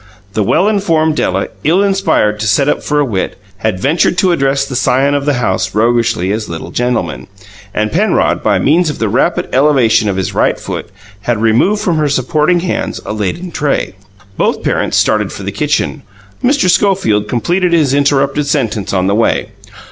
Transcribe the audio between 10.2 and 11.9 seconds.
right foot, had removed